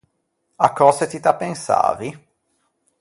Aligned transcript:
À 0.65 0.69
cose 0.75 1.05
ti 1.11 1.21
t’appensavi? 1.21 2.09